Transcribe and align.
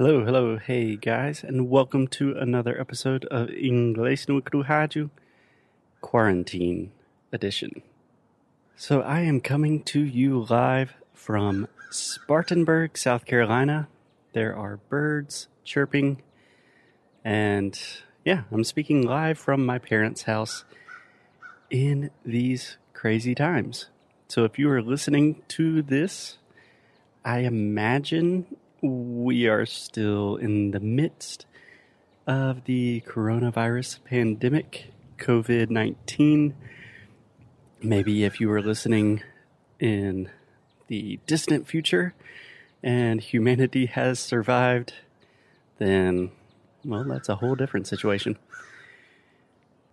Hello, 0.00 0.24
hello, 0.24 0.58
hey 0.58 0.94
guys, 0.94 1.42
and 1.42 1.68
welcome 1.68 2.06
to 2.06 2.36
another 2.38 2.80
episode 2.80 3.24
of 3.32 3.48
Inglês 3.48 4.28
no 4.28 4.40
Rádio 4.40 5.10
Quarantine 6.00 6.92
Edition. 7.32 7.82
So 8.76 9.00
I 9.00 9.22
am 9.22 9.40
coming 9.40 9.82
to 9.82 9.98
you 9.98 10.46
live 10.48 10.94
from 11.14 11.66
Spartanburg, 11.90 12.96
South 12.96 13.24
Carolina. 13.24 13.88
There 14.34 14.54
are 14.54 14.78
birds 14.88 15.48
chirping, 15.64 16.22
and 17.24 17.76
yeah, 18.24 18.42
I'm 18.52 18.62
speaking 18.62 19.02
live 19.02 19.36
from 19.36 19.66
my 19.66 19.80
parents' 19.80 20.22
house 20.22 20.64
in 21.70 22.12
these 22.24 22.76
crazy 22.92 23.34
times. 23.34 23.86
So 24.28 24.44
if 24.44 24.60
you 24.60 24.70
are 24.70 24.80
listening 24.80 25.42
to 25.48 25.82
this, 25.82 26.38
I 27.24 27.40
imagine 27.40 28.46
we 28.82 29.46
are 29.46 29.66
still 29.66 30.36
in 30.36 30.70
the 30.70 30.80
midst 30.80 31.46
of 32.26 32.64
the 32.64 33.02
coronavirus 33.06 34.04
pandemic, 34.04 34.92
COVID 35.18 35.70
19. 35.70 36.54
Maybe 37.82 38.24
if 38.24 38.40
you 38.40 38.48
were 38.48 38.62
listening 38.62 39.22
in 39.80 40.30
the 40.88 41.20
distant 41.26 41.66
future 41.66 42.14
and 42.82 43.20
humanity 43.20 43.86
has 43.86 44.18
survived, 44.18 44.94
then, 45.78 46.30
well, 46.84 47.04
that's 47.04 47.28
a 47.28 47.36
whole 47.36 47.54
different 47.54 47.86
situation. 47.86 48.38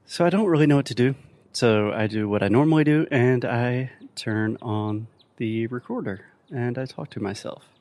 So 0.05 0.25
I 0.25 0.29
don't 0.29 0.47
really 0.47 0.67
know 0.67 0.77
what 0.77 0.85
to 0.87 0.95
do. 0.95 1.15
So 1.51 1.91
I 1.91 2.07
do 2.07 2.27
what 2.27 2.43
I 2.43 2.47
normally 2.47 2.83
do 2.83 3.07
and 3.09 3.45
I 3.45 3.91
turn 4.15 4.57
on 4.61 5.07
the 5.37 5.67
recorder 5.67 6.25
and 6.51 6.77
I 6.77 6.85
talk 6.85 7.09
to 7.11 7.19
myself. 7.19 7.74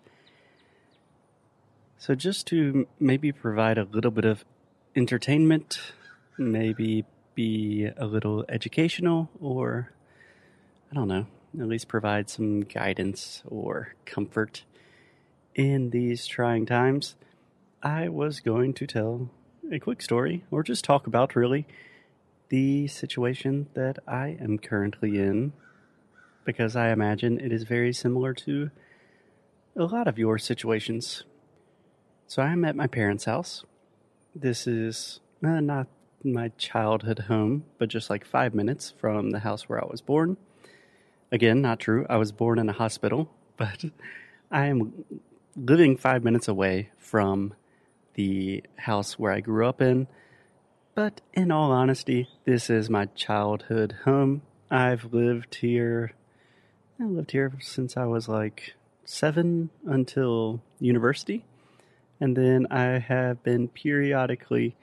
So, 2.04 2.14
just 2.14 2.46
to 2.48 2.86
maybe 3.00 3.32
provide 3.32 3.78
a 3.78 3.84
little 3.84 4.10
bit 4.10 4.26
of 4.26 4.44
entertainment, 4.94 5.80
maybe 6.36 7.06
be 7.34 7.88
a 7.96 8.04
little 8.04 8.44
educational, 8.46 9.30
or 9.40 9.90
I 10.92 10.96
don't 10.96 11.08
know, 11.08 11.26
at 11.58 11.66
least 11.66 11.88
provide 11.88 12.28
some 12.28 12.60
guidance 12.60 13.42
or 13.46 13.94
comfort 14.04 14.64
in 15.54 15.88
these 15.88 16.26
trying 16.26 16.66
times, 16.66 17.14
I 17.82 18.10
was 18.10 18.40
going 18.40 18.74
to 18.74 18.86
tell 18.86 19.30
a 19.72 19.78
quick 19.78 20.02
story 20.02 20.44
or 20.50 20.62
just 20.62 20.84
talk 20.84 21.06
about 21.06 21.34
really 21.34 21.66
the 22.50 22.86
situation 22.86 23.68
that 23.72 23.98
I 24.06 24.36
am 24.38 24.58
currently 24.58 25.18
in 25.18 25.54
because 26.44 26.76
I 26.76 26.90
imagine 26.90 27.40
it 27.40 27.50
is 27.50 27.62
very 27.62 27.94
similar 27.94 28.34
to 28.34 28.70
a 29.74 29.84
lot 29.84 30.06
of 30.06 30.18
your 30.18 30.36
situations 30.36 31.24
so 32.26 32.42
I'm 32.42 32.64
at 32.64 32.76
my 32.76 32.86
parents' 32.86 33.24
house. 33.24 33.64
This 34.34 34.66
is 34.66 35.20
uh, 35.44 35.60
not 35.60 35.86
my 36.24 36.48
childhood 36.56 37.20
home, 37.20 37.64
but 37.78 37.88
just 37.88 38.10
like 38.10 38.24
five 38.24 38.54
minutes 38.54 38.94
from 38.98 39.30
the 39.30 39.40
house 39.40 39.68
where 39.68 39.82
I 39.82 39.86
was 39.86 40.00
born. 40.00 40.36
Again, 41.30 41.60
not 41.60 41.80
true. 41.80 42.06
I 42.08 42.16
was 42.16 42.32
born 42.32 42.58
in 42.58 42.68
a 42.68 42.72
hospital, 42.72 43.30
but 43.56 43.84
I 44.50 44.66
am 44.66 45.04
living 45.56 45.96
five 45.96 46.24
minutes 46.24 46.48
away 46.48 46.90
from 46.98 47.54
the 48.14 48.62
house 48.76 49.18
where 49.18 49.32
I 49.32 49.40
grew 49.40 49.66
up 49.66 49.82
in. 49.82 50.06
But 50.94 51.20
in 51.32 51.50
all 51.50 51.72
honesty, 51.72 52.28
this 52.44 52.70
is 52.70 52.88
my 52.88 53.06
childhood 53.06 53.96
home. 54.04 54.42
I've 54.70 55.12
lived 55.12 55.56
here. 55.56 56.12
I 57.00 57.04
lived 57.04 57.32
here 57.32 57.52
since 57.60 57.96
I 57.96 58.04
was 58.06 58.28
like 58.28 58.74
seven 59.04 59.70
until 59.84 60.62
university. 60.78 61.44
And 62.20 62.36
then 62.36 62.66
I 62.70 62.98
have 62.98 63.42
been 63.42 63.68
periodically 63.68 64.76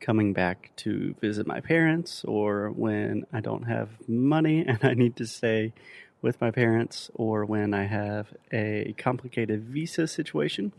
coming 0.00 0.32
back 0.32 0.70
to 0.76 1.14
visit 1.20 1.46
my 1.46 1.60
parents 1.60 2.24
or 2.24 2.70
when 2.70 3.26
I 3.32 3.40
don't 3.40 3.64
have 3.64 3.88
money 4.08 4.64
and 4.66 4.78
I 4.82 4.94
need 4.94 5.16
to 5.16 5.26
stay 5.26 5.72
with 6.20 6.40
my 6.40 6.50
parents 6.50 7.10
or 7.14 7.44
when 7.44 7.74
I 7.74 7.84
have 7.84 8.34
a 8.52 8.94
complicated 8.98 9.64
visa 9.64 10.06
situation, 10.06 10.72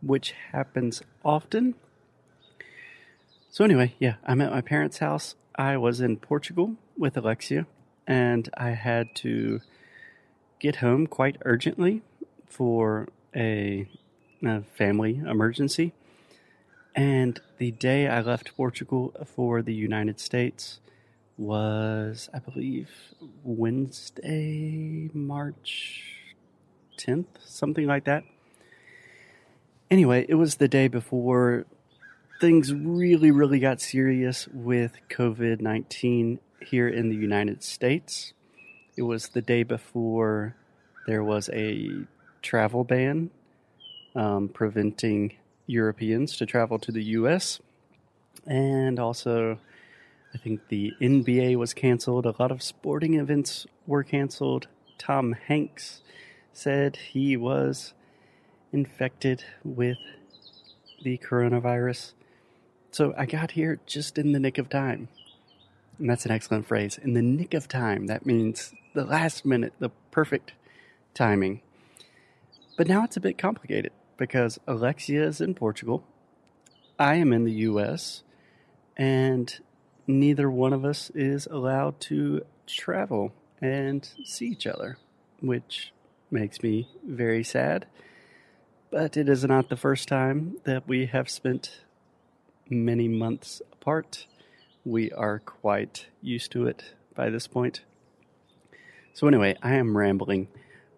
which 0.00 0.34
happens 0.52 1.02
often. 1.24 1.74
So, 3.50 3.64
anyway, 3.64 3.94
yeah, 3.98 4.14
I'm 4.24 4.40
at 4.40 4.50
my 4.50 4.60
parents' 4.60 4.98
house. 4.98 5.36
I 5.54 5.76
was 5.76 6.00
in 6.00 6.16
Portugal 6.16 6.76
with 6.96 7.16
Alexia 7.16 7.66
and 8.06 8.48
I 8.56 8.70
had 8.70 9.14
to 9.16 9.60
get 10.58 10.76
home 10.76 11.06
quite 11.06 11.36
urgently 11.44 12.02
for 12.46 13.08
a 13.36 13.88
a 14.48 14.62
family 14.76 15.16
emergency. 15.18 15.92
And 16.94 17.40
the 17.58 17.70
day 17.70 18.06
I 18.06 18.20
left 18.20 18.54
Portugal 18.56 19.14
for 19.26 19.62
the 19.62 19.74
United 19.74 20.20
States 20.20 20.80
was, 21.38 22.28
I 22.34 22.38
believe, 22.38 22.90
Wednesday, 23.42 25.10
March 25.14 26.34
10th, 26.98 27.26
something 27.44 27.86
like 27.86 28.04
that. 28.04 28.24
Anyway, 29.90 30.26
it 30.28 30.34
was 30.34 30.56
the 30.56 30.68
day 30.68 30.88
before 30.88 31.66
things 32.40 32.72
really, 32.72 33.30
really 33.30 33.58
got 33.58 33.80
serious 33.80 34.48
with 34.48 34.96
COVID 35.08 35.60
19 35.60 36.40
here 36.60 36.88
in 36.88 37.08
the 37.08 37.16
United 37.16 37.62
States. 37.62 38.32
It 38.96 39.02
was 39.02 39.28
the 39.28 39.42
day 39.42 39.62
before 39.62 40.56
there 41.06 41.24
was 41.24 41.48
a 41.52 42.04
travel 42.42 42.84
ban 42.84 43.30
um, 44.14 44.48
preventing 44.48 45.36
Europeans 45.66 46.36
to 46.36 46.46
travel 46.46 46.78
to 46.78 46.92
the 46.92 47.02
U.S. 47.04 47.60
And 48.46 48.98
also, 48.98 49.58
I 50.34 50.38
think 50.38 50.68
the 50.68 50.92
NBA 51.00 51.56
was 51.56 51.74
canceled. 51.74 52.26
A 52.26 52.34
lot 52.38 52.50
of 52.50 52.62
sporting 52.62 53.14
events 53.14 53.66
were 53.86 54.02
canceled. 54.02 54.68
Tom 54.98 55.32
Hanks 55.32 56.02
said 56.52 56.96
he 56.96 57.36
was 57.36 57.94
infected 58.72 59.44
with 59.64 59.98
the 61.02 61.18
coronavirus. 61.18 62.12
So 62.90 63.14
I 63.16 63.26
got 63.26 63.52
here 63.52 63.80
just 63.86 64.18
in 64.18 64.32
the 64.32 64.40
nick 64.40 64.58
of 64.58 64.68
time. 64.68 65.08
And 65.98 66.08
that's 66.08 66.24
an 66.24 66.30
excellent 66.30 66.66
phrase. 66.66 66.98
In 66.98 67.14
the 67.14 67.22
nick 67.22 67.54
of 67.54 67.68
time. 67.68 68.06
That 68.06 68.26
means 68.26 68.74
the 68.94 69.04
last 69.04 69.44
minute, 69.44 69.72
the 69.78 69.90
perfect 70.10 70.52
timing. 71.14 71.62
But 72.76 72.88
now 72.88 73.04
it's 73.04 73.16
a 73.16 73.20
bit 73.20 73.38
complicated 73.38 73.92
because 74.22 74.56
Alexia 74.68 75.26
is 75.26 75.40
in 75.40 75.52
Portugal, 75.52 76.04
I 76.96 77.16
am 77.16 77.32
in 77.32 77.42
the 77.42 77.66
US, 77.70 78.22
and 78.96 79.52
neither 80.06 80.48
one 80.48 80.72
of 80.72 80.84
us 80.84 81.10
is 81.12 81.48
allowed 81.48 81.98
to 82.02 82.46
travel 82.64 83.32
and 83.60 84.08
see 84.22 84.46
each 84.46 84.64
other, 84.64 84.96
which 85.40 85.92
makes 86.30 86.62
me 86.62 86.86
very 87.04 87.42
sad. 87.42 87.86
But 88.92 89.16
it 89.16 89.28
is 89.28 89.42
not 89.42 89.68
the 89.68 89.76
first 89.76 90.06
time 90.06 90.56
that 90.62 90.86
we 90.86 91.06
have 91.06 91.28
spent 91.28 91.80
many 92.70 93.08
months 93.08 93.60
apart. 93.72 94.28
We 94.84 95.10
are 95.10 95.40
quite 95.40 96.06
used 96.20 96.52
to 96.52 96.68
it 96.68 96.94
by 97.16 97.28
this 97.28 97.48
point. 97.48 97.80
So, 99.14 99.26
anyway, 99.26 99.56
I 99.64 99.74
am 99.74 99.96
rambling 99.96 100.46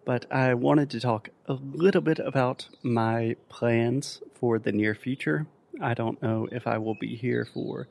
but 0.05 0.31
I 0.31 0.53
wanted 0.53 0.89
to 0.91 0.99
talk 0.99 1.29
a 1.47 1.53
little 1.53 2.01
bit 2.01 2.19
about 2.19 2.69
my 2.83 3.35
plans 3.49 4.21
for 4.39 4.59
the 4.59 4.71
near 4.71 4.93
future. 4.93 5.47
I 5.81 5.93
don't 5.95 6.21
know 6.21 6.47
if 6.51 6.67
I 6.67 6.77
will 6.77 6.93
be 6.93 7.15
here 7.15 7.45
for 7.51 7.87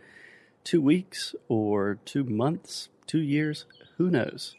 two 0.63 0.81
weeks 0.81 1.35
or 1.49 1.99
two 2.05 2.25
months, 2.25 2.89
two 3.07 3.21
years, 3.21 3.67
who 3.99 4.11
knows. 4.11 4.55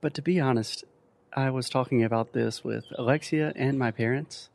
But 0.00 0.14
to 0.14 0.22
be 0.22 0.38
honest, 0.40 0.84
I 1.32 1.50
was 1.50 1.70
talking 1.70 2.02
about 2.02 2.32
this 2.32 2.64
with 2.64 2.84
Alexia 2.96 3.52
and 3.54 3.78
my 3.78 3.90
parents. 3.90 4.48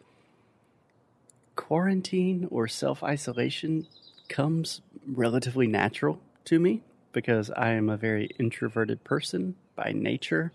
Quarantine 1.55 2.47
or 2.51 2.67
self 2.67 3.03
isolation 3.03 3.87
comes 4.27 4.81
relatively 5.07 5.67
natural 5.67 6.19
to 6.45 6.59
me 6.59 6.81
because 7.11 7.51
I 7.51 7.71
am 7.71 7.89
a 7.89 7.97
very 7.97 8.31
introverted 8.39 9.03
person 9.03 9.55
by 9.75 9.91
nature. 9.93 10.51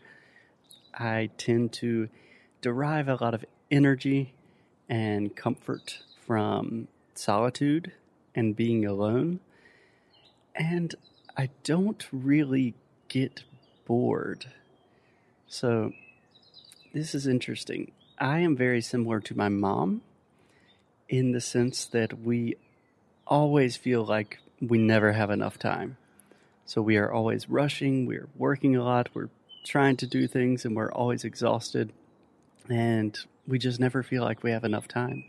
I 0.94 1.30
tend 1.36 1.72
to 1.74 2.08
derive 2.60 3.08
a 3.08 3.16
lot 3.16 3.34
of 3.34 3.44
energy 3.70 4.34
and 4.88 5.34
comfort 5.34 6.00
from 6.26 6.88
solitude 7.14 7.92
and 8.34 8.56
being 8.56 8.84
alone. 8.84 9.40
And 10.54 10.94
I 11.36 11.50
don't 11.62 12.06
really 12.12 12.74
get 13.08 13.44
bored. 13.86 14.46
So, 15.46 15.92
this 16.92 17.14
is 17.14 17.26
interesting. 17.26 17.92
I 18.18 18.40
am 18.40 18.56
very 18.56 18.80
similar 18.80 19.20
to 19.20 19.36
my 19.36 19.48
mom 19.48 20.02
in 21.08 21.32
the 21.32 21.40
sense 21.40 21.86
that 21.86 22.20
we 22.20 22.56
always 23.26 23.76
feel 23.76 24.04
like 24.04 24.38
we 24.60 24.78
never 24.78 25.12
have 25.12 25.30
enough 25.30 25.58
time. 25.58 25.96
So, 26.66 26.82
we 26.82 26.96
are 26.96 27.10
always 27.10 27.48
rushing, 27.48 28.04
we're 28.06 28.28
working 28.36 28.76
a 28.76 28.84
lot, 28.84 29.08
we're 29.14 29.30
trying 29.64 29.96
to 29.96 30.06
do 30.06 30.26
things 30.26 30.64
and 30.64 30.76
we're 30.76 30.92
always 30.92 31.24
exhausted 31.24 31.92
and 32.68 33.18
we 33.46 33.58
just 33.58 33.80
never 33.80 34.02
feel 34.02 34.22
like 34.22 34.42
we 34.42 34.50
have 34.50 34.64
enough 34.64 34.88
time. 34.88 35.24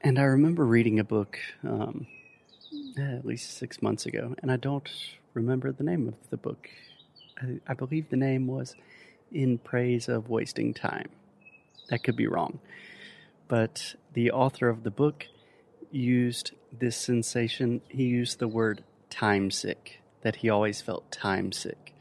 And 0.00 0.18
I 0.18 0.24
remember 0.24 0.64
reading 0.64 0.98
a 0.98 1.04
book 1.04 1.38
um, 1.62 2.06
at 2.98 3.24
least 3.24 3.56
six 3.56 3.80
months 3.80 4.06
ago, 4.06 4.34
and 4.42 4.50
I 4.50 4.56
don't 4.56 4.88
remember 5.32 5.72
the 5.72 5.84
name 5.84 6.08
of 6.08 6.14
the 6.30 6.36
book. 6.36 6.68
I, 7.40 7.60
I 7.66 7.74
believe 7.74 8.10
the 8.10 8.16
name 8.16 8.46
was 8.46 8.76
In 9.32 9.58
Praise 9.58 10.08
of 10.08 10.28
Wasting 10.28 10.74
Time. 10.74 11.08
That 11.88 12.02
could 12.04 12.16
be 12.16 12.26
wrong. 12.26 12.60
But 13.48 13.94
the 14.12 14.30
author 14.30 14.68
of 14.68 14.82
the 14.84 14.90
book 14.90 15.26
used 15.90 16.52
this 16.72 16.96
sensation, 16.96 17.80
he 17.88 18.04
used 18.04 18.38
the 18.38 18.48
word 18.48 18.84
time 19.10 19.50
sick, 19.50 20.00
that 20.22 20.36
he 20.36 20.50
always 20.50 20.80
felt 20.80 21.10
time 21.10 21.52
sick. 21.52 21.93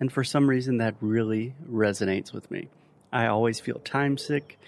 And 0.00 0.12
for 0.12 0.24
some 0.24 0.48
reason, 0.48 0.78
that 0.78 0.96
really 1.00 1.54
resonates 1.70 2.32
with 2.32 2.50
me. 2.50 2.68
I 3.12 3.26
always 3.26 3.60
feel 3.60 3.78
time 3.78 4.18
sick. 4.18 4.58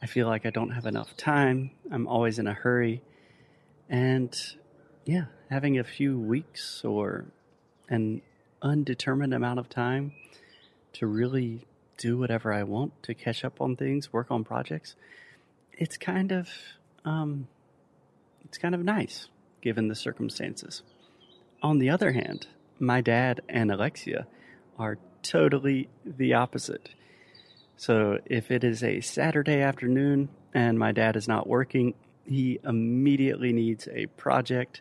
I 0.00 0.06
feel 0.06 0.28
like 0.28 0.46
I 0.46 0.50
don't 0.50 0.70
have 0.70 0.86
enough 0.86 1.16
time. 1.16 1.72
I'm 1.90 2.06
always 2.06 2.38
in 2.38 2.46
a 2.46 2.54
hurry. 2.54 3.02
And 3.88 4.34
yeah, 5.04 5.24
having 5.50 5.78
a 5.78 5.84
few 5.84 6.18
weeks 6.18 6.84
or 6.84 7.26
an 7.88 8.22
undetermined 8.62 9.34
amount 9.34 9.58
of 9.58 9.68
time 9.68 10.12
to 10.94 11.06
really 11.06 11.66
do 11.96 12.16
whatever 12.16 12.52
I 12.52 12.62
want, 12.62 13.02
to 13.04 13.14
catch 13.14 13.44
up 13.44 13.60
on 13.60 13.76
things, 13.76 14.12
work 14.12 14.30
on 14.30 14.44
projects, 14.44 14.94
it's 15.72 15.96
kind 15.96 16.32
of 16.32 16.48
um, 17.04 17.48
it's 18.44 18.58
kind 18.58 18.74
of 18.74 18.84
nice 18.84 19.28
given 19.60 19.88
the 19.88 19.94
circumstances. 19.94 20.82
On 21.62 21.78
the 21.78 21.90
other 21.90 22.12
hand, 22.12 22.46
my 22.78 23.00
dad 23.00 23.40
and 23.48 23.70
Alexia 23.72 24.26
are 24.78 24.98
totally 25.22 25.88
the 26.04 26.34
opposite. 26.34 26.90
So 27.76 28.18
if 28.26 28.50
it 28.50 28.64
is 28.64 28.82
a 28.82 29.00
Saturday 29.00 29.60
afternoon 29.60 30.28
and 30.54 30.78
my 30.78 30.92
dad 30.92 31.16
is 31.16 31.28
not 31.28 31.46
working, 31.46 31.94
he 32.24 32.58
immediately 32.64 33.52
needs 33.52 33.88
a 33.92 34.06
project. 34.06 34.80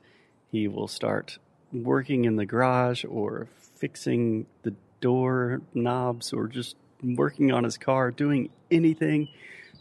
He 0.51 0.67
will 0.67 0.87
start 0.87 1.39
working 1.71 2.25
in 2.25 2.35
the 2.35 2.45
garage 2.45 3.05
or 3.05 3.47
fixing 3.75 4.45
the 4.63 4.73
door 5.01 5.61
knobs 5.73 6.33
or 6.33 6.47
just 6.47 6.75
working 7.03 7.51
on 7.51 7.63
his 7.63 7.77
car, 7.77 8.11
doing 8.11 8.49
anything 8.71 9.29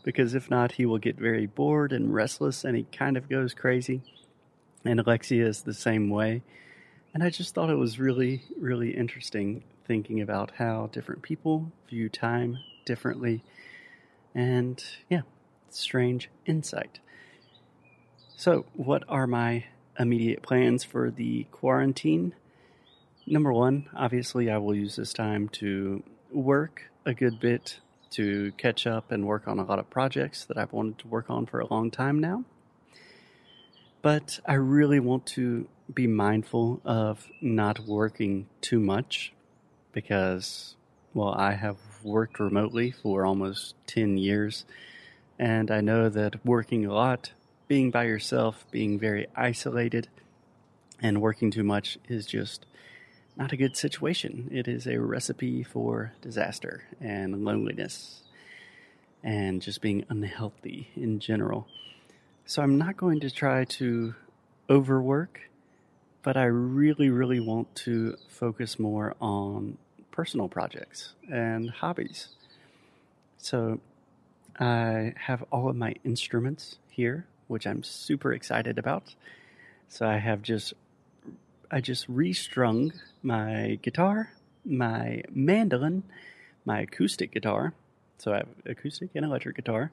because 0.02 0.34
if 0.34 0.50
not, 0.50 0.72
he 0.72 0.86
will 0.86 0.98
get 0.98 1.16
very 1.16 1.46
bored 1.46 1.92
and 1.92 2.14
restless 2.14 2.64
and 2.64 2.76
he 2.76 2.84
kind 2.84 3.16
of 3.16 3.28
goes 3.28 3.54
crazy. 3.54 4.02
And 4.84 5.00
Alexia 5.00 5.46
is 5.46 5.62
the 5.62 5.74
same 5.74 6.10
way. 6.10 6.42
And 7.12 7.24
I 7.24 7.30
just 7.30 7.54
thought 7.54 7.70
it 7.70 7.76
was 7.76 7.98
really, 7.98 8.44
really 8.56 8.96
interesting 8.96 9.64
thinking 9.86 10.20
about 10.20 10.52
how 10.58 10.88
different 10.92 11.22
people 11.22 11.72
view 11.88 12.08
time 12.08 12.58
differently. 12.84 13.42
And 14.34 14.82
yeah, 15.08 15.22
strange 15.70 16.30
insight. 16.44 16.98
So, 18.36 18.66
what 18.74 19.02
are 19.08 19.26
my 19.26 19.64
immediate 19.98 20.42
plans 20.42 20.84
for 20.84 21.10
the 21.10 21.44
quarantine? 21.52 22.34
Number 23.26 23.52
one, 23.52 23.88
obviously, 23.96 24.50
I 24.50 24.58
will 24.58 24.74
use 24.74 24.96
this 24.96 25.12
time 25.12 25.48
to 25.50 26.02
work 26.30 26.90
a 27.04 27.14
good 27.14 27.40
bit 27.40 27.80
to 28.10 28.52
catch 28.52 28.86
up 28.86 29.10
and 29.10 29.26
work 29.26 29.48
on 29.48 29.58
a 29.58 29.64
lot 29.64 29.78
of 29.78 29.90
projects 29.90 30.44
that 30.44 30.58
I've 30.58 30.72
wanted 30.72 30.98
to 30.98 31.08
work 31.08 31.30
on 31.30 31.46
for 31.46 31.60
a 31.60 31.66
long 31.66 31.90
time 31.90 32.20
now. 32.20 32.44
But 34.02 34.38
I 34.46 34.54
really 34.54 35.00
want 35.00 35.26
to 35.28 35.66
be 35.92 36.06
mindful 36.06 36.80
of 36.84 37.26
not 37.40 37.80
working 37.80 38.48
too 38.60 38.78
much 38.78 39.32
because, 39.96 40.76
well, 41.14 41.32
I 41.32 41.52
have 41.52 41.78
worked 42.04 42.38
remotely 42.38 42.90
for 42.90 43.24
almost 43.24 43.74
10 43.86 44.18
years, 44.18 44.66
and 45.38 45.70
I 45.70 45.80
know 45.80 46.10
that 46.10 46.44
working 46.44 46.84
a 46.84 46.92
lot, 46.92 47.32
being 47.66 47.90
by 47.90 48.04
yourself, 48.04 48.66
being 48.70 48.98
very 48.98 49.26
isolated, 49.34 50.08
and 51.00 51.22
working 51.22 51.50
too 51.50 51.64
much 51.64 51.96
is 52.10 52.26
just 52.26 52.66
not 53.38 53.52
a 53.52 53.56
good 53.56 53.74
situation. 53.74 54.50
It 54.52 54.68
is 54.68 54.86
a 54.86 55.00
recipe 55.00 55.62
for 55.62 56.12
disaster 56.20 56.82
and 57.00 57.42
loneliness 57.42 58.20
and 59.24 59.62
just 59.62 59.80
being 59.80 60.04
unhealthy 60.10 60.90
in 60.94 61.20
general. 61.20 61.68
So 62.44 62.62
I'm 62.62 62.76
not 62.76 62.98
going 62.98 63.20
to 63.20 63.30
try 63.30 63.64
to 63.64 64.14
overwork, 64.68 65.48
but 66.22 66.36
I 66.36 66.44
really, 66.44 67.08
really 67.08 67.40
want 67.40 67.74
to 67.76 68.18
focus 68.28 68.78
more 68.78 69.16
on 69.22 69.78
personal 70.16 70.48
projects 70.48 71.12
and 71.30 71.68
hobbies. 71.68 72.28
So 73.36 73.80
I 74.58 75.12
have 75.18 75.44
all 75.52 75.68
of 75.68 75.76
my 75.76 75.94
instruments 76.04 76.78
here, 76.88 77.26
which 77.48 77.66
I'm 77.66 77.82
super 77.82 78.32
excited 78.32 78.78
about. 78.78 79.14
So 79.88 80.08
I 80.08 80.16
have 80.16 80.40
just 80.40 80.72
I 81.70 81.80
just 81.82 82.08
restrung 82.08 82.92
my 83.22 83.78
guitar, 83.82 84.32
my 84.64 85.22
mandolin, 85.30 86.04
my 86.64 86.80
acoustic 86.80 87.32
guitar. 87.32 87.74
So 88.18 88.32
I 88.32 88.38
have 88.38 88.48
acoustic 88.64 89.10
and 89.14 89.24
electric 89.24 89.56
guitar. 89.56 89.90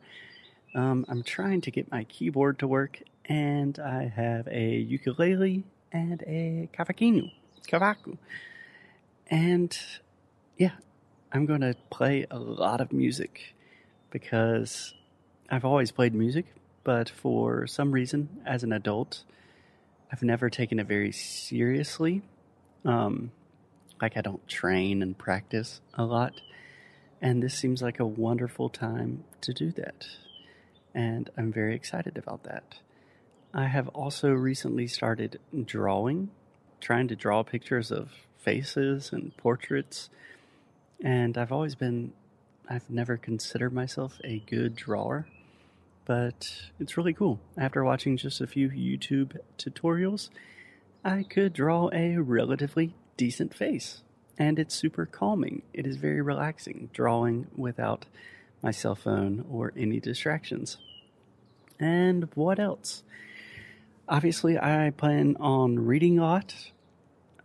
Um, 0.74 1.06
I'm 1.10 1.24
trying 1.24 1.62
to 1.62 1.72
get 1.72 1.92
my 1.92 2.06
keyboard 2.06 2.60
to 2.60 2.68
work, 2.68 3.02
and 3.26 3.78
I 3.78 4.06
have 4.08 4.48
a 4.48 4.68
ukulele 4.78 5.64
and 5.92 6.24
a 6.26 6.70
cavaquinho, 6.74 7.32
cavaco. 7.68 8.18
And 9.30 9.78
yeah, 10.58 10.72
I'm 11.32 11.46
going 11.46 11.62
to 11.62 11.76
play 11.90 12.26
a 12.30 12.38
lot 12.38 12.82
of 12.82 12.92
music 12.94 13.56
because 14.12 14.94
I've 15.50 15.66
always 15.66 15.92
played 15.92 16.14
music, 16.14 16.46
but 16.84 17.10
for 17.10 17.68
some 17.68 17.92
reason, 17.92 18.42
as 18.46 18.64
an 18.64 18.72
adult, 18.72 19.24
I've 20.12 20.24
never 20.24 20.50
taken 20.50 20.80
it 20.80 20.88
very 20.88 21.12
seriously. 21.12 22.22
Um, 22.86 23.32
like 24.02 24.18
I 24.18 24.22
don't 24.22 24.46
train 24.48 25.02
and 25.02 25.18
practice 25.18 25.82
a 25.94 26.04
lot. 26.04 26.34
And 27.22 27.42
this 27.42 27.56
seems 27.56 27.82
like 27.82 28.00
a 28.00 28.06
wonderful 28.06 28.70
time 28.70 29.24
to 29.42 29.54
do 29.54 29.72
that. 29.72 30.06
And 30.94 31.30
I'm 31.38 31.52
very 31.52 31.74
excited 31.74 32.18
about 32.18 32.44
that. 32.44 32.76
I 33.54 33.68
have 33.68 33.88
also 33.90 34.32
recently 34.32 34.88
started 34.88 35.40
drawing, 35.66 36.32
trying 36.82 37.08
to 37.08 37.16
draw 37.16 37.44
pictures 37.44 37.92
of 37.92 38.12
faces 38.38 39.12
and 39.14 39.36
portraits. 39.38 40.10
And 41.02 41.38
I've 41.38 41.52
always 41.52 41.76
been, 41.76 42.14
I've 42.70 42.90
never 42.90 43.18
considered 43.18 43.74
myself 43.74 44.20
a 44.24 44.40
good 44.40 44.76
drawer 44.76 45.28
but 46.06 46.70
it's 46.80 46.98
really 46.98 47.14
cool. 47.14 47.40
After 47.58 47.84
watching 47.84 48.18
just 48.18 48.42
a 48.42 48.48
few 48.48 48.70
YouTube 48.70 49.38
tutorials, 49.58 50.30
I 51.04 51.24
could 51.24 51.54
draw 51.54 51.90
a 51.94 52.18
relatively 52.18 52.96
decent 53.18 53.54
face. 53.54 54.02
And 54.38 54.58
it's 54.58 54.76
super 54.76 55.06
calming. 55.06 55.62
It 55.74 55.86
is 55.86 55.98
very 55.98 56.22
relaxing 56.22 56.90
drawing 56.94 57.48
without 57.56 58.06
my 58.62 58.72
cell 58.72 58.96
phone 58.96 59.46
or 59.50 59.74
any 59.78 60.00
distractions. 60.00 60.78
And 61.80 62.30
what 62.34 62.60
else? 62.60 63.04
Obviously, 64.10 64.58
I 64.58 64.92
plan 64.96 65.38
on 65.40 65.80
reading 65.80 66.20
a 66.20 66.24
lot. 66.24 66.56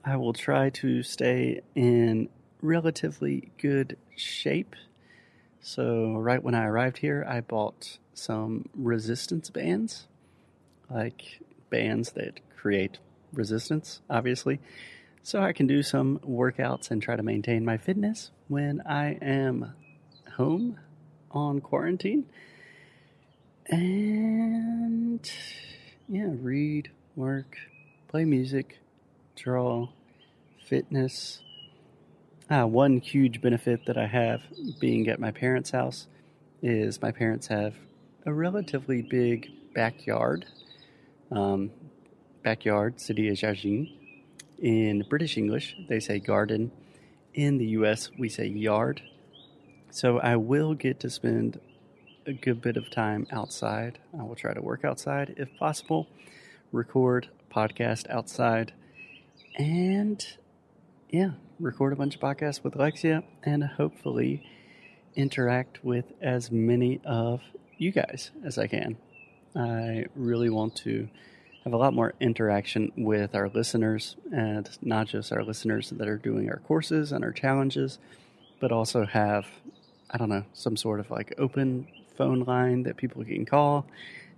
I 0.05 0.17
will 0.17 0.33
try 0.33 0.71
to 0.71 1.03
stay 1.03 1.61
in 1.75 2.29
relatively 2.61 3.51
good 3.59 3.97
shape. 4.17 4.75
So, 5.61 6.15
right 6.15 6.43
when 6.43 6.55
I 6.55 6.67
arrived 6.67 6.99
here, 6.99 7.27
I 7.29 7.41
bought 7.41 7.99
some 8.15 8.69
resistance 8.75 9.51
bands, 9.51 10.07
like 10.91 11.41
bands 11.71 12.13
that 12.13 12.41
create 12.57 12.99
resistance, 13.33 14.01
obviously. 14.09 14.61
So 15.23 15.43
I 15.43 15.53
can 15.53 15.67
do 15.67 15.83
some 15.83 16.21
workouts 16.21 16.91
and 16.91 17.03
try 17.03 17.17
to 17.17 17.23
maintain 17.23 17.65
my 17.65 17.77
fitness 17.77 18.31
when 18.49 18.83
I 18.87 19.19
am 19.21 19.75
home 20.37 20.79
on 21.31 21.61
quarantine. 21.61 22.27
And 23.67 25.31
yeah, 26.09 26.29
read, 26.31 26.91
work, 27.15 27.59
play 28.09 28.25
music, 28.25 28.79
draw, 29.37 29.89
fitness. 30.65 31.41
Ah, 32.51 32.65
one 32.65 32.99
huge 32.99 33.43
benefit 33.43 33.85
that 33.85 33.99
I 33.99 34.07
have 34.07 34.41
being 34.81 35.07
at 35.09 35.21
my 35.21 35.31
parents' 35.31 35.71
house 35.71 36.07
is 36.63 37.03
my 37.03 37.13
parents 37.13 37.49
have 37.49 37.75
a 38.25 38.33
relatively 38.33 39.03
big 39.03 39.51
backyard. 39.75 40.47
Um, 41.31 41.71
backyard, 42.43 43.03
city 43.03 43.29
of 43.29 43.37
Jardim. 43.37 43.93
In 44.63 45.05
British 45.11 45.37
English, 45.37 45.77
they 45.91 46.01
say 46.01 46.21
garden. 46.21 46.73
In 47.35 47.59
the 47.59 47.67
US, 47.67 48.11
we 48.19 48.31
say 48.31 48.47
yard. 48.47 49.03
So 49.91 50.19
I 50.19 50.37
will 50.37 50.73
get 50.73 51.01
to 51.01 51.11
spend 51.11 51.61
a 52.25 52.33
good 52.33 52.63
bit 52.63 52.79
of 52.79 52.91
time 52.91 53.27
outside. 53.31 53.99
I 54.19 54.23
will 54.23 54.37
try 54.37 54.55
to 54.55 54.63
work 54.63 54.87
outside 54.87 55.35
if 55.37 55.55
possible, 55.59 56.09
record 56.73 57.29
podcast 57.55 58.09
outside, 58.09 58.73
and 59.59 60.27
yeah, 61.11 61.33
record 61.59 61.93
a 61.93 61.97
bunch 61.97 62.15
of 62.15 62.21
podcasts 62.21 62.63
with 62.63 62.75
Alexia 62.77 63.25
and 63.43 63.65
hopefully 63.65 64.47
interact 65.17 65.85
with 65.85 66.05
as 66.21 66.51
many 66.51 67.01
of 67.05 67.41
you 67.77 67.91
guys 67.91 68.31
as 68.45 68.59
I 68.59 68.67
can. 68.67 68.97
I 69.57 70.07
really 70.15 70.51
want 70.51 70.77
to 70.77 71.09
have 71.65 71.73
a 71.73 71.77
lot 71.77 71.95
more 71.95 72.15
interaction 72.21 72.93
with 72.97 73.35
our 73.35 73.49
listeners, 73.49 74.17
and 74.33 74.69
not 74.81 75.09
just 75.09 75.33
our 75.33 75.43
listeners 75.43 75.91
that 75.91 76.09
are 76.09 76.17
doing 76.17 76.49
our 76.49 76.59
courses 76.59 77.11
and 77.11 77.25
our 77.25 77.33
challenges, 77.33 77.99
but 78.61 78.71
also 78.71 79.05
have, 79.05 79.47
I 80.11 80.19
don't 80.19 80.29
know, 80.29 80.45
some 80.53 80.77
sort 80.77 81.01
of 81.01 81.11
like 81.11 81.35
open 81.39 81.89
phone 82.17 82.41
line 82.41 82.85
that 82.85 82.97
people 82.97 83.25
can 83.25 83.45
call, 83.45 83.87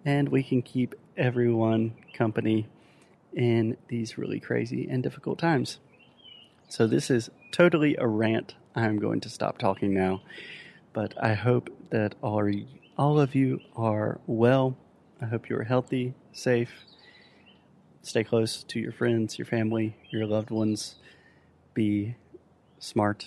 and 0.05 0.29
we 0.31 0.43
can 0.43 0.62
keep 0.62 0.95
everyone 1.17 1.93
company 2.15 2.67
in 3.35 3.77
these 3.89 4.17
really 4.17 4.41
crazy 4.41 4.89
and 4.89 5.03
difficult 5.03 5.39
times. 5.39 5.79
So, 6.71 6.87
this 6.87 7.11
is 7.11 7.31
totally 7.50 7.97
a 7.97 8.07
rant. 8.07 8.55
I'm 8.77 9.00
going 9.00 9.19
to 9.23 9.29
stop 9.29 9.59
talking 9.59 9.93
now, 9.93 10.23
but 10.93 11.15
I 11.21 11.35
hope 11.35 11.69
that 11.91 12.15
all, 12.23 12.49
all 12.97 13.19
of 13.19 13.35
you 13.35 13.59
are 13.75 14.21
well. 14.29 14.77
I 15.21 15.25
hope 15.25 15.49
you're 15.49 15.65
healthy, 15.65 16.15
safe. 16.33 16.71
Stay 18.03 18.23
close 18.23 18.62
to 18.62 18.79
your 18.79 18.93
friends, 18.93 19.37
your 19.37 19.47
family, 19.47 19.97
your 20.11 20.27
loved 20.27 20.53
ones. 20.53 20.95
Be 21.75 22.15
smart, 22.79 23.27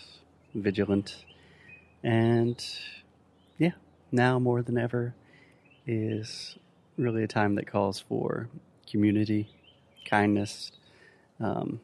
vigilant, 0.55 1.25
and 2.01 2.65
yeah, 3.57 3.73
now 4.09 4.39
more 4.39 4.61
than 4.61 4.77
ever 4.77 5.15
is 5.85 6.57
really 6.97 7.23
a 7.23 7.27
time 7.27 7.55
that 7.55 7.67
calls 7.67 7.99
for 7.99 8.47
community, 8.89 9.49
kindness, 10.09 10.71
um, 11.41 11.81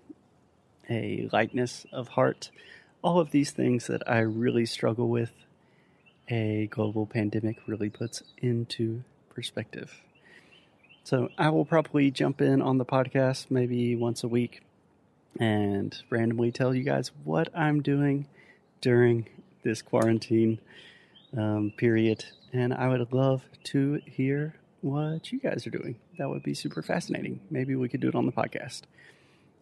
a 0.89 1.29
lightness 1.31 1.86
of 1.91 2.10
heart. 2.10 2.51
All 3.01 3.19
of 3.19 3.31
these 3.31 3.51
things 3.51 3.88
that 3.88 4.03
I 4.10 4.19
really 4.19 4.65
struggle 4.65 5.08
with, 5.10 5.31
a 6.27 6.67
global 6.67 7.05
pandemic 7.05 7.58
really 7.67 7.89
puts 7.89 8.24
into 8.38 9.03
perspective. 9.29 10.01
So 11.03 11.29
I 11.38 11.50
will 11.50 11.65
probably 11.65 12.12
jump 12.12 12.41
in 12.41 12.62
on 12.62 12.77
the 12.77 12.86
podcast 12.86 13.48
maybe 13.50 13.96
once 13.96 14.24
a 14.24 14.27
week 14.27 14.62
and 15.39 15.96
randomly 16.10 16.51
tell 16.51 16.75
you 16.75 16.84
guys 16.84 17.12
what 17.24 17.50
I'm 17.55 17.81
doing 17.81 18.27
during 18.81 19.27
this 19.63 19.81
quarantine 19.81 20.60
um, 21.36 21.72
period. 21.77 22.25
And 22.53 22.74
I 22.74 22.89
would 22.89 23.13
love 23.13 23.43
to 23.65 24.01
hear 24.05 24.55
what 24.81 25.31
you 25.31 25.39
guys 25.39 25.65
are 25.67 25.72
doing. 25.72 25.96
That 26.17 26.29
would 26.29 26.43
be 26.43 26.53
super 26.53 26.81
fascinating. 26.81 27.39
Maybe 27.50 27.75
we 27.75 27.89
could 27.89 28.01
do 28.01 28.10
it 28.10 28.15
on 28.15 28.25
the 28.25 28.31
podcast. 28.31 28.81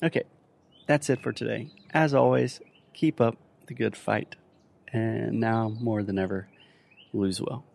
Okay, 0.02 0.24
that's 0.88 1.10
it 1.10 1.22
for 1.22 1.32
today. 1.32 1.70
As 1.94 2.14
always, 2.16 2.62
keep 2.94 3.22
up 3.22 3.38
the 3.68 3.76
good 3.76 3.96
fight. 3.96 4.36
And 4.92 5.40
now 5.40 5.70
more 5.70 6.02
than 6.02 6.18
ever, 6.18 6.48
lose 7.14 7.40
well. 7.42 7.67